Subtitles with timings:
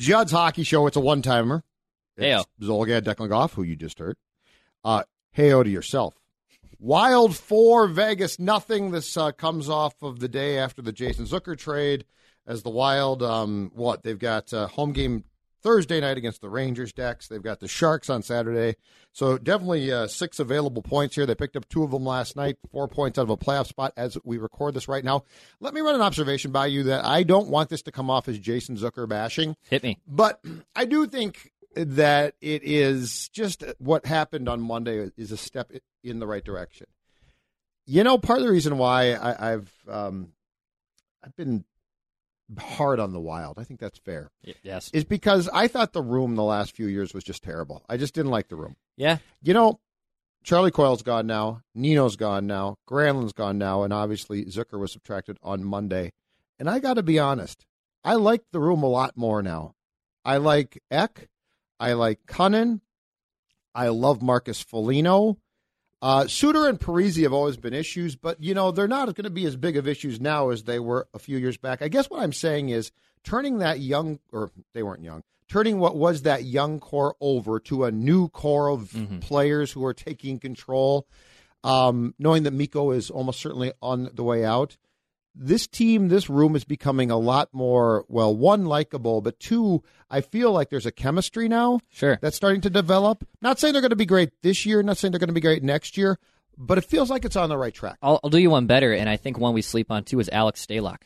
[0.00, 0.86] Judd's Hockey Show.
[0.86, 1.62] It's a one timer.
[2.18, 2.46] Heyo.
[2.60, 4.16] Zulgad Declan Goff, who you just heard.
[4.82, 5.02] Uh,
[5.36, 6.14] heyo to yourself.
[6.78, 8.92] Wild four, Vegas nothing.
[8.92, 12.06] This uh, comes off of the day after the Jason Zucker trade.
[12.46, 15.24] As the Wild, um, what they've got uh, home game
[15.62, 16.92] Thursday night against the Rangers.
[16.92, 17.28] Decks.
[17.28, 18.76] They've got the Sharks on Saturday.
[19.12, 21.26] So definitely uh, six available points here.
[21.26, 22.56] They picked up two of them last night.
[22.70, 25.24] Four points out of a playoff spot as we record this right now.
[25.60, 28.28] Let me run an observation by you that I don't want this to come off
[28.28, 29.56] as Jason Zucker bashing.
[29.68, 29.98] Hit me.
[30.06, 30.44] But
[30.74, 35.72] I do think that it is just what happened on Monday is a step
[36.02, 36.86] in the right direction.
[37.86, 40.32] You know, part of the reason why I, have um,
[41.24, 41.64] I've been
[42.58, 44.30] hard on the Wild, I think that's fair,
[44.62, 44.90] Yes.
[44.92, 47.84] is because I thought the room the last few years was just terrible.
[47.88, 48.76] I just didn't like the room.
[48.96, 49.18] Yeah.
[49.42, 49.80] You know,
[50.42, 51.62] Charlie Coyle's gone now.
[51.74, 52.76] Nino's gone now.
[52.88, 53.82] Granlund's gone now.
[53.82, 56.12] And obviously, Zucker was subtracted on Monday.
[56.58, 57.64] And I got to be honest,
[58.04, 59.74] I like the room a lot more now.
[60.24, 61.28] I like Ek.
[61.78, 62.80] I like Kunin.
[63.74, 65.36] I love Marcus Foligno.
[66.02, 69.30] Uh, Suter and Parise have always been issues, but you know they're not going to
[69.30, 71.82] be as big of issues now as they were a few years back.
[71.82, 72.90] I guess what I'm saying is
[73.22, 77.84] turning that young, or they weren't young, turning what was that young core over to
[77.84, 81.06] a new core of players who are taking control.
[81.62, 84.78] Um, knowing that Mikko is almost certainly on the way out,
[85.34, 90.20] this team, this room is becoming a lot more, well, one, likable, but two, I
[90.20, 92.18] feel like there's a chemistry now Sure.
[92.20, 93.26] that's starting to develop.
[93.40, 95.40] Not saying they're going to be great this year, not saying they're going to be
[95.40, 96.18] great next year,
[96.58, 97.96] but it feels like it's on the right track.
[98.02, 100.28] I'll, I'll do you one better, and I think one we sleep on too is
[100.30, 101.02] Alex Stalock.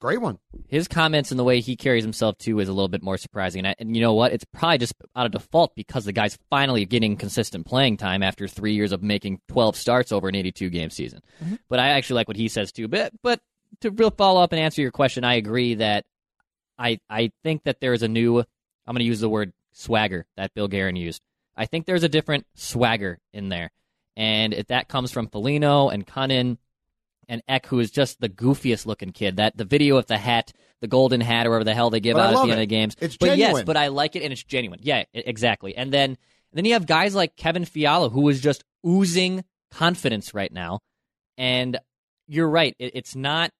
[0.00, 0.40] Great one.
[0.66, 3.60] His comments and the way he carries himself too is a little bit more surprising.
[3.60, 4.32] And, I, and you know what?
[4.32, 8.48] It's probably just out of default because the guy's finally getting consistent playing time after
[8.48, 11.20] three years of making 12 starts over an 82 game season.
[11.40, 11.54] Mm-hmm.
[11.68, 12.88] But I actually like what he says too.
[12.88, 13.38] But but
[13.80, 16.04] to real follow up and answer your question, I agree that
[16.78, 18.38] I I think that there is a new.
[18.38, 21.22] I'm going to use the word swagger that Bill Guerin used.
[21.56, 23.70] I think there's a different swagger in there,
[24.16, 26.58] and if that comes from Foligno and Kunin
[27.28, 29.36] and Ek, who is just the goofiest looking kid.
[29.36, 32.16] That the video of the hat, the golden hat, or whatever the hell they give
[32.16, 32.54] But out at the end it.
[32.54, 32.96] of the games.
[33.00, 34.80] It's but yes, but I like it and it's genuine.
[34.82, 35.76] Yeah, e- exactly.
[35.76, 36.18] And then
[36.52, 40.80] then you have guys like Kevin Fiala, who is just oozing confidence right now.
[41.38, 41.78] And
[42.26, 43.50] you're right, it, it's not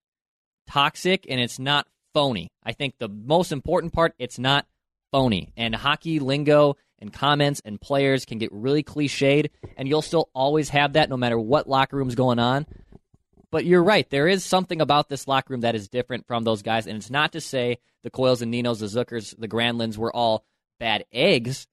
[0.67, 2.49] toxic and it's not phony.
[2.63, 4.65] I think the most important part, it's not
[5.11, 5.51] phony.
[5.57, 10.69] And hockey lingo and comments and players can get really cliched, and you'll still always
[10.69, 12.65] have that no matter what locker room's going on.
[13.51, 14.09] But you're right.
[14.09, 16.87] There is something about this locker room that is different from those guys.
[16.87, 20.43] And it's not to say the Coyles and Ninos, the Zuckers, the Granlunds were all
[20.79, 21.67] bad eggs,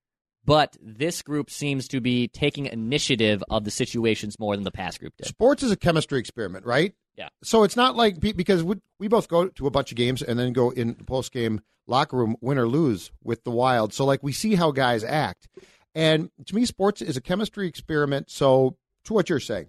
[0.45, 5.01] but this group seems to be taking initiative of the situations more than the past
[5.01, 5.27] group did.
[5.27, 6.95] Sports is a chemistry experiment, right?
[7.17, 7.29] Yeah.
[7.43, 10.39] So it's not like because we, we both go to a bunch of games and
[10.39, 13.93] then go in the post game locker room, win or lose with the Wild.
[13.93, 15.49] So like we see how guys act,
[15.95, 18.31] and to me, sports is a chemistry experiment.
[18.31, 19.69] So to what you're saying,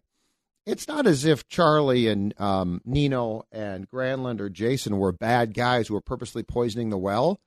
[0.65, 5.87] it's not as if Charlie and um, Nino and Granlund or Jason were bad guys
[5.87, 7.39] who were purposely poisoning the well.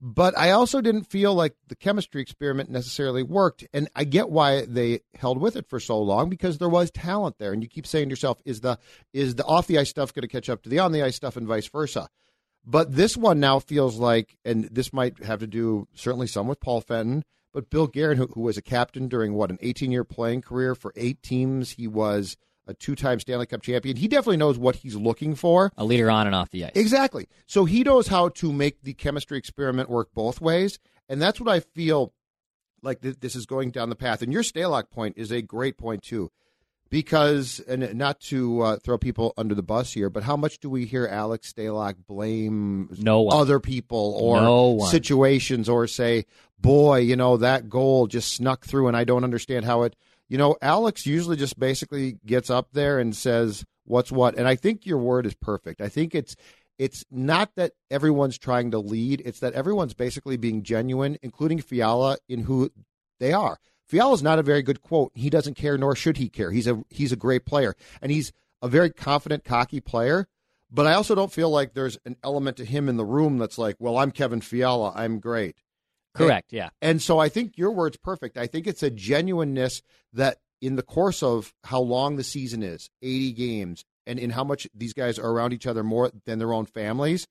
[0.00, 3.66] But I also didn't feel like the chemistry experiment necessarily worked.
[3.72, 7.38] And I get why they held with it for so long because there was talent
[7.38, 7.52] there.
[7.52, 8.78] And you keep saying to yourself, is the
[9.12, 11.16] is the off the ice stuff going to catch up to the on the ice
[11.16, 12.08] stuff and vice versa?
[12.66, 16.60] But this one now feels like, and this might have to do certainly some with
[16.60, 20.04] Paul Fenton, but Bill Guerin, who, who was a captain during what, an 18 year
[20.04, 23.96] playing career for eight teams, he was a two time Stanley Cup champion.
[23.96, 25.72] He definitely knows what he's looking for.
[25.76, 26.72] A leader on and off the ice.
[26.74, 27.28] Exactly.
[27.46, 30.78] So he knows how to make the chemistry experiment work both ways.
[31.08, 32.12] And that's what I feel
[32.82, 34.22] like th- this is going down the path.
[34.22, 36.30] And your Stalock point is a great point, too.
[36.90, 40.70] because and not to uh, throw people under the bus here, but how much do
[40.70, 43.36] we hear Alex Stalock blame No one.
[43.36, 46.24] other people or No situations or say,
[46.58, 49.96] "Boy, you know that goal just snuck through, and I don't understand how it."
[50.28, 54.56] You know, Alex usually just basically gets up there and says what's what, and I
[54.56, 55.80] think your word is perfect.
[55.80, 56.34] I think it's
[56.78, 62.16] it's not that everyone's trying to lead; it's that everyone's basically being genuine, including Fiala,
[62.28, 62.70] in who
[63.20, 63.58] they are.
[63.86, 65.12] Fiala's not a very good quote.
[65.14, 66.50] He doesn't care, nor should he care.
[66.50, 68.32] He's a he's a great player, and he's
[68.62, 70.26] a very confident, cocky player.
[70.70, 73.58] But I also don't feel like there's an element to him in the room that's
[73.58, 75.56] like, well, I'm Kevin Fiala, I'm great.
[76.14, 76.52] Correct.
[76.52, 76.70] Yeah.
[76.80, 78.36] And so I think your word's perfect.
[78.36, 79.82] I think it's a genuineness
[80.12, 84.44] that in the course of how long the season is, 80 games, and in how
[84.44, 87.26] much these guys are around each other more than their own families,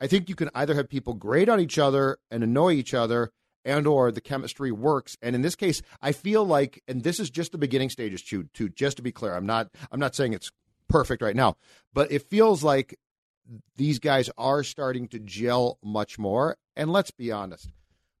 [0.00, 3.32] I think you can either have people grade on each other and annoy each other
[3.64, 5.16] and or the chemistry works.
[5.20, 8.48] And in this case, I feel like and this is just the beginning stages too,
[8.54, 9.34] too just to be clear.
[9.34, 10.52] I'm not I'm not saying it's
[10.88, 11.56] perfect right now,
[11.92, 12.98] but it feels like
[13.76, 16.56] these guys are starting to gel much more.
[16.76, 17.70] And let's be honest,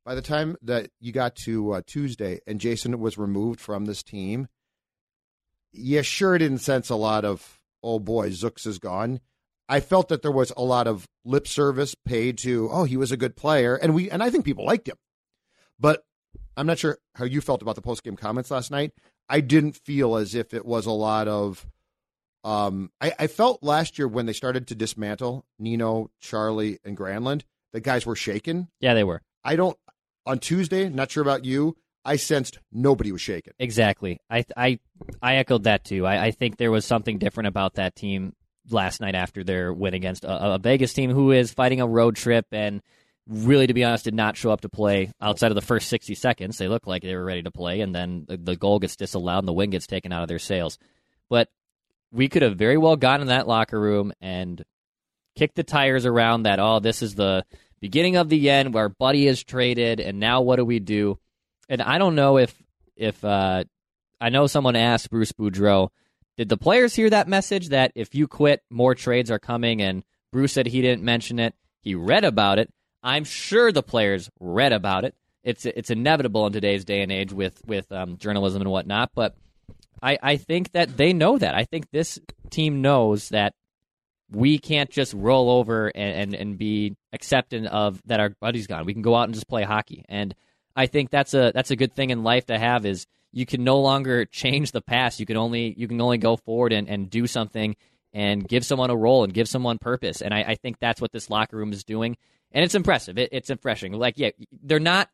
[0.06, 4.04] by the time that you got to uh, Tuesday and Jason was removed from this
[4.04, 4.46] team,
[5.72, 9.18] you sure didn't sense a lot of, oh boy, Zooks is gone.
[9.68, 13.10] I felt that there was a lot of lip service paid to, oh, he was
[13.10, 13.74] a good player.
[13.74, 14.94] And we, and I think people liked him.
[15.78, 16.04] But
[16.56, 18.92] I'm not sure how you felt about the post game comments last night.
[19.28, 21.66] I didn't feel as if it was a lot of,
[22.44, 27.42] um, I, I felt last year when they started to dismantle Nino, Charlie, and Granlund,
[27.72, 28.68] the guys were shaken.
[28.78, 29.20] Yeah, they were.
[29.42, 29.76] I don't
[30.26, 30.88] on Tuesday.
[30.88, 31.76] Not sure about you.
[32.04, 33.52] I sensed nobody was shaken.
[33.58, 34.20] Exactly.
[34.30, 34.78] I I
[35.20, 36.06] I echoed that too.
[36.06, 38.34] I, I think there was something different about that team
[38.70, 42.16] last night after their win against a, a Vegas team who is fighting a road
[42.16, 42.82] trip and
[43.28, 46.14] really, to be honest, did not show up to play outside of the first 60
[46.14, 46.58] seconds.
[46.58, 49.40] They looked like they were ready to play, and then the, the goal gets disallowed
[49.40, 50.78] and the win gets taken out of their sails.
[51.28, 51.48] But
[52.12, 54.64] we could have very well gone in that locker room and
[55.34, 57.44] kicked the tires around that, oh, this is the
[57.80, 61.18] beginning of the end where Buddy is traded, and now what do we do?
[61.68, 62.54] And I don't know if
[62.96, 63.64] if uh,
[64.20, 65.90] I know someone asked Bruce Boudreau,
[66.36, 69.82] did the players hear that message that if you quit, more trades are coming?
[69.82, 71.54] And Bruce said he didn't mention it.
[71.80, 72.70] He read about it.
[73.02, 75.14] I'm sure the players read about it.
[75.44, 79.10] It's it's inevitable in today's day and age with with um, journalism and whatnot.
[79.14, 79.36] But
[80.02, 81.54] I I think that they know that.
[81.54, 82.18] I think this
[82.50, 83.54] team knows that
[84.30, 88.84] we can't just roll over and, and, and be accepting of that our buddy's gone.
[88.84, 90.04] We can go out and just play hockey.
[90.08, 90.34] And
[90.74, 93.64] I think that's a that's a good thing in life to have is you can
[93.64, 95.20] no longer change the past.
[95.20, 97.76] You can only you can only go forward and, and do something
[98.12, 100.22] and give someone a role and give someone purpose.
[100.22, 102.16] And I, I think that's what this locker room is doing.
[102.52, 103.18] And it's impressive.
[103.18, 103.92] It, it's refreshing.
[103.92, 104.30] Like, yeah,
[104.62, 105.10] they're not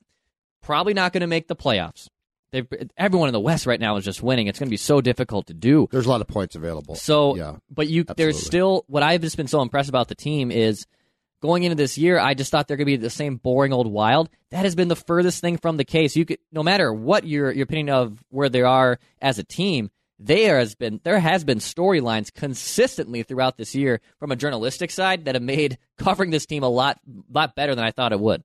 [0.62, 2.08] probably not going to make the playoffs.
[2.52, 2.66] They've,
[2.98, 4.46] everyone in the West right now is just winning.
[4.46, 5.88] It's going to be so difficult to do.
[5.90, 6.94] There's a lot of points available.
[6.94, 10.50] So, yeah, but you there's still what I've just been so impressed about the team
[10.50, 10.86] is
[11.40, 12.18] going into this year.
[12.18, 14.28] I just thought they're going to be the same boring old Wild.
[14.50, 16.14] That has been the furthest thing from the case.
[16.14, 19.90] You could no matter what your your opinion of where they are as a team.
[20.18, 25.24] There has been there has been storylines consistently throughout this year from a journalistic side
[25.24, 28.44] that have made covering this team a lot lot better than I thought it would.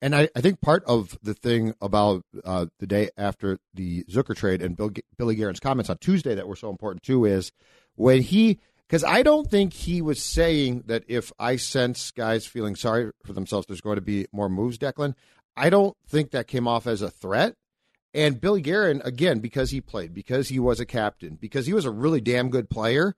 [0.00, 4.36] And I, I think part of the thing about uh, the day after the Zucker
[4.36, 7.50] trade and Bill, Billy Guerin's comments on Tuesday that were so important too is
[7.96, 12.76] when he, because I don't think he was saying that if I sense guys feeling
[12.76, 15.14] sorry for themselves, there's going to be more moves, Declan.
[15.56, 17.54] I don't think that came off as a threat.
[18.14, 21.84] And Billy Guerin, again, because he played, because he was a captain, because he was
[21.84, 23.14] a really damn good player,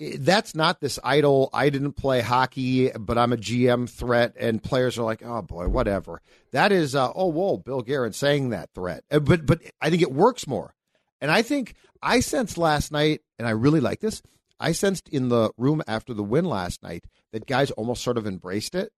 [0.00, 4.96] that's not this idle i didn't play hockey but i'm a gm threat and players
[4.98, 6.20] are like oh boy whatever.
[6.52, 9.04] That is uh, oh whoa bill Guerin saying that threat.
[9.10, 10.74] Uh, but but i think it works more.
[11.20, 14.22] And i think i sensed last night and i really like this
[14.60, 18.26] i sensed in the room after the win last night that guys almost sort of
[18.26, 18.92] embraced it.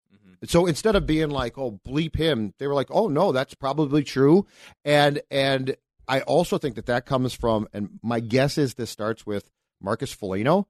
[0.45, 4.05] So instead of being like oh bleep him they were like oh no that's probably
[4.05, 4.47] true.
[4.85, 5.77] And and
[6.07, 10.13] i also think that that comes from and my guess is this starts with marcus
[10.13, 10.69] Foligno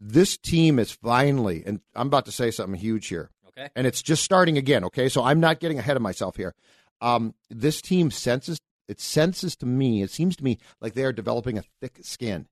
[0.00, 3.68] this team is finally, and I'm about to say something huge here, Okay.
[3.76, 4.84] and it's just starting again.
[4.84, 6.54] Okay, so I'm not getting ahead of myself here.
[7.00, 10.02] Um, this team senses it senses to me.
[10.02, 12.46] It seems to me like they are developing a thick skin,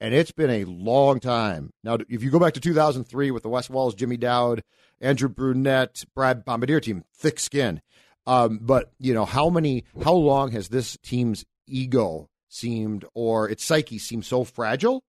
[0.00, 1.98] and it's been a long time now.
[2.08, 4.62] If you go back to 2003 with the Wes Walz, Jimmy Dowd,
[5.00, 7.82] Andrew Brunette, Brad Bombardir team, thick skin.
[8.26, 13.62] Um, but you know how many, how long has this team's ego seemed, or its
[13.64, 15.02] psyche seemed so fragile?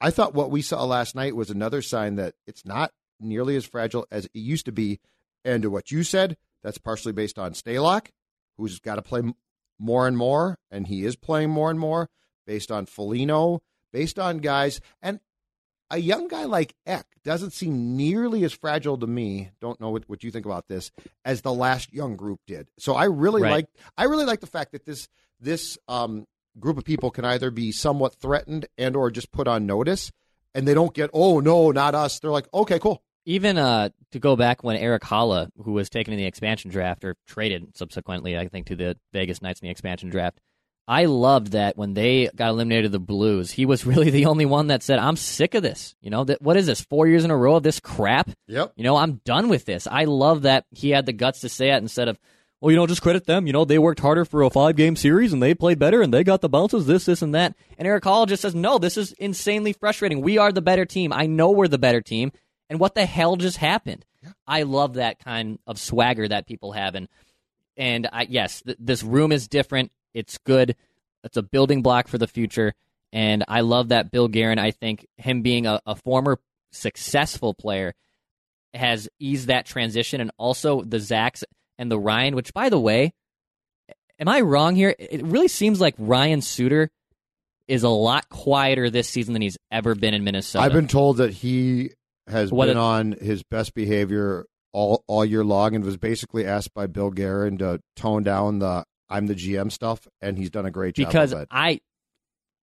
[0.00, 3.64] I thought what we saw last night was another sign that it's not nearly as
[3.66, 5.00] fragile as it used to be.
[5.44, 8.08] And to what you said, that's partially based on Stalock,
[8.56, 9.22] who's got to play
[9.78, 12.08] more and more, and he is playing more and more.
[12.46, 13.60] based on Foligno,
[13.92, 15.20] based on guys, and
[15.90, 19.50] a young guy like Ek doesn't seem nearly as fragile to me.
[19.60, 20.90] Don't know what, what you think about this
[21.24, 22.68] as the last young group did.
[22.78, 23.50] So I really Right.
[23.50, 25.08] like I really like the fact that this
[25.40, 26.26] this um,
[26.60, 30.10] group of people can either be somewhat threatened and or just put on notice,
[30.54, 32.20] and they don't get oh no not us.
[32.20, 33.02] They're like okay cool.
[33.24, 37.04] Even uh, to go back when Eric Haula, who was taken in the expansion draft
[37.04, 40.40] or traded subsequently, I think, to the Vegas Knights in the expansion draft,
[40.88, 44.68] I loved that when they got eliminated the Blues, he was really the only one
[44.68, 45.94] that said, "I'm sick of this.
[46.00, 46.80] You know, that what is this?
[46.80, 48.30] Four years in a row of this crap.
[48.46, 48.72] Yep.
[48.76, 49.86] You know, I'm done with this.
[49.86, 52.18] I love that he had the guts to say it instead of,
[52.60, 53.46] well, you know, just credit them.
[53.46, 56.12] You know, they worked harder for a five game series and they played better and
[56.12, 57.54] they got the bounces, this, this, and that.
[57.76, 60.22] And Eric Haula just says, no, this is insanely frustrating.
[60.22, 61.12] We are the better team.
[61.12, 62.32] I know we're the better team.
[62.68, 64.04] And what the hell just happened?
[64.46, 66.96] I love that kind of swagger that people have.
[66.96, 67.08] And,
[67.76, 69.92] and I, yes, th- this room is different.
[70.12, 70.74] It's good.
[71.22, 72.74] It's a building block for the future.
[73.12, 76.40] And I love that Bill Guerin, I think him being a, a former
[76.72, 77.94] successful player
[78.74, 81.44] has eased that transition and also the Zacks
[81.78, 83.12] and the Ryan, which by the way,
[84.18, 84.94] am I wrong here?
[84.98, 86.90] It really seems like Ryan Suter
[87.66, 90.64] is a lot quieter this season than he's ever been in Minnesota.
[90.64, 91.90] I've been told that he
[92.26, 96.44] has What been a- on his best behavior all all year long, and was basically
[96.44, 100.66] asked by Bill Guerin to tone down the "I'm the GM" stuff, and he's done
[100.66, 101.06] a great job.
[101.08, 101.48] because of it.
[101.50, 101.80] I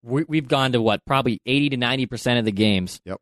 [0.04, 3.02] we, we've gone to what probably 80 to 90% of the games.
[3.06, 3.20] Yep.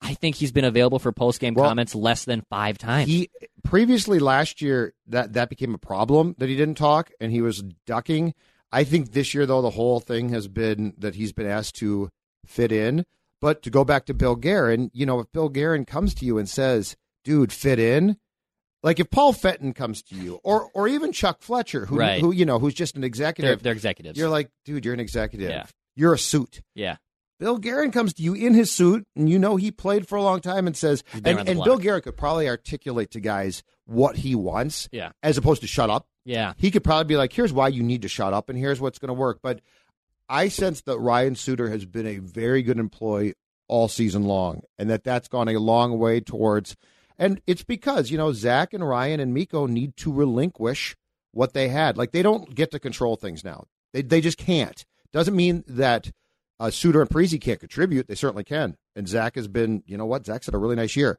[0.00, 3.08] I think he's been available for post game Well, comments less than 5 times.
[3.08, 3.30] he
[3.62, 7.62] previously last year that that became a problem that he didn't talk and he was
[7.86, 8.34] ducking.
[8.70, 12.10] I think this year though the whole thing has been that he's been asked to
[12.44, 13.06] fit in.
[13.40, 16.38] But to go back to Bill Guerin, you know, if Bill Guerin comes to you
[16.38, 18.16] and says, "Dude, fit in,"
[18.82, 22.20] like if Paul Fenton comes to you, or or even Chuck Fletcher, who Right.
[22.22, 24.18] who you know who's just an they're, executive, they're executives.
[24.18, 25.50] you're like, dude, you're an executive.
[25.50, 25.66] Yeah.
[25.96, 26.62] You're a suit.
[26.74, 26.96] yeah.
[27.40, 30.22] Bill Guerin comes to you in his suit, and you know he played for a
[30.22, 31.62] long time, and says, and, and.
[31.64, 35.10] Bill Guerin could probably articulate to guys what he wants, Yeah.
[35.22, 36.06] as opposed to shut up.
[36.24, 36.54] Yeah.
[36.56, 38.98] He could probably be like, "Here's why you need to shut up, and here's what's
[38.98, 39.60] going to work." But
[40.28, 43.34] I sense that Ryan Suter has been a very good employee
[43.68, 46.76] all season long, and that that's gone a long way towards.
[47.18, 50.96] And it's because you know Zach and Ryan and Mikko need to relinquish
[51.32, 51.96] what they had.
[51.98, 53.64] Like they don't get to control things now.
[53.92, 54.84] They they just can't.
[55.12, 56.10] Doesn't mean that
[56.64, 58.08] uh, Suter and Parise can't contribute.
[58.08, 58.76] They certainly can.
[58.96, 60.24] And Zach has been, you know what?
[60.24, 61.18] Zach's had a really nice year.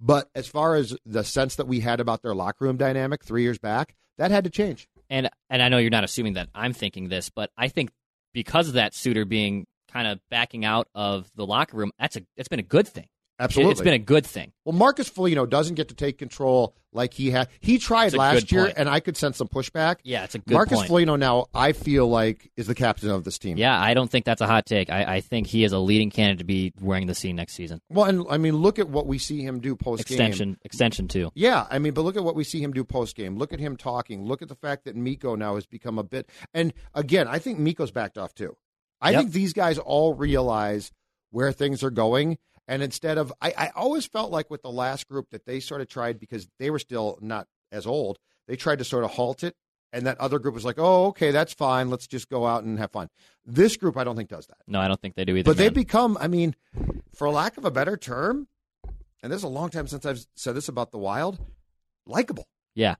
[0.00, 3.42] But as far as the sense that we had about their locker room dynamic three
[3.42, 4.88] years back, that had to change.
[5.10, 7.90] and and I know you're not assuming that I'm thinking this, but I think
[8.32, 12.22] because of that Suter being kind of backing out of the locker room, that's a
[12.36, 13.08] that's been a good thing.
[13.40, 13.72] Absolutely.
[13.72, 14.52] It's been a good thing.
[14.64, 17.48] well, Marcus Foligno doesn't get to take control like he had.
[17.58, 18.74] He tried last year, point.
[18.78, 19.96] and I could sense some pushback.
[20.04, 20.88] Yeah, it's a good Marcus point.
[20.88, 23.56] Foligno now, I feel like, is the captain of this team.
[23.56, 24.88] Yeah, I don't think that's a hot take.
[24.88, 27.80] I, I think he is a leading candidate to be wearing the C next season.
[27.88, 30.14] Well, and I mean, look at what we see him do post game.
[30.14, 31.32] Extension, extension too.
[31.34, 33.36] Yeah, I mean, but look at what we see him do post game.
[33.36, 34.22] Look at him talking.
[34.24, 36.30] Look at the fact that Mikko now has become a bit.
[36.54, 38.56] And again, I think Mikko's backed off too.
[39.00, 39.20] I Yep.
[39.20, 40.92] think these guys all realize
[41.30, 42.38] where things are going.
[42.66, 45.80] And instead of, I, I always felt like with the last group that they sort
[45.80, 48.18] of tried because they were still not as old,
[48.48, 49.54] they tried to sort of halt it.
[49.92, 51.88] And that other group was like, oh, okay, that's fine.
[51.88, 53.08] Let's just go out and have fun.
[53.46, 54.56] This group, I don't think does that.
[54.66, 55.48] No, I don't think they do either.
[55.48, 56.56] But they've become, I mean,
[57.14, 58.48] for lack of a better term,
[59.22, 61.38] and this is a long time since I've said this about the Wild,
[62.06, 62.48] likable.
[62.74, 62.96] yeah,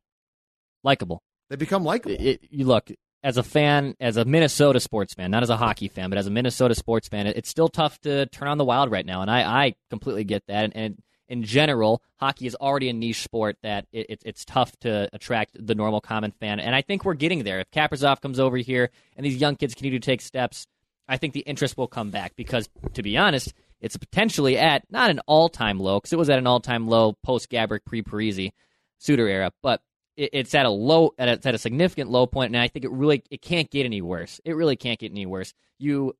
[0.85, 1.21] likable.
[1.51, 2.17] They become likable.
[2.19, 2.91] It, you look
[3.25, 6.27] as a fan, as a Minnesota sports fan, not as a hockey fan, but as
[6.27, 9.31] a Minnesota sports fan, it's still tough to turn on the Wild right now, and
[9.31, 10.65] I, I completely get that.
[10.65, 14.79] And, and in general, hockey is already a niche sport that it, it, it's tough
[14.81, 17.61] to attract the normal common fan, and I think we're getting there.
[17.61, 20.67] If Kaprizov comes over here and these young kids continue to take steps,
[21.09, 25.09] I think the interest will come back because, to be honest, it's potentially at not
[25.09, 28.53] an all-time low because it was at an all-time low post Gaborik, pre Parise,
[28.99, 29.81] Suter era, but
[30.17, 32.69] it, it's at a low, at a, it's at a significant low point, and I
[32.69, 34.41] think it really it can't get any worse.
[34.45, 35.55] It really can't get any worse.
[35.79, 36.17] You,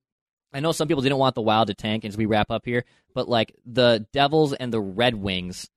[0.53, 2.85] I know some people didn't want the Wild to tank as we wrap up here,
[3.15, 5.69] but like the Devils and the Red Wings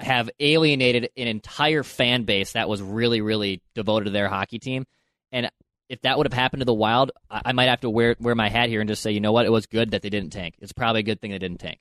[0.00, 4.86] have alienated an entire fan base that was really, really devoted to their hockey team,
[5.30, 5.50] and
[5.88, 8.34] if that would have happened to the Wild, I, I might have to wear wear
[8.34, 10.32] my hat here and just say, you know what, it was good that they didn't
[10.32, 10.54] tank.
[10.60, 11.80] It's probably a good thing they didn't tank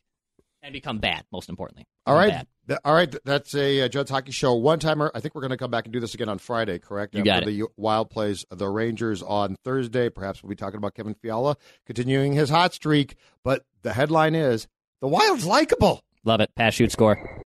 [0.63, 1.23] and become bad.
[1.31, 2.37] Most importantly, all Become right.
[2.39, 2.47] bad.
[2.67, 3.15] Th- all right.
[3.25, 5.11] That's a uh, Judd's Hockey Show one timer.
[5.15, 7.15] I think we're going to come back and do this again on Friday, correct?
[7.15, 7.45] You got it.
[7.47, 10.09] the Wild plays the Rangers on Thursday.
[10.09, 13.15] Perhaps we'll be talking about Kevin Fiala continuing his hot streak.
[13.43, 14.67] But the headline is
[15.01, 16.01] The Wild's likable.
[16.23, 16.51] Love it.
[16.55, 17.41] Pass, shoot, score.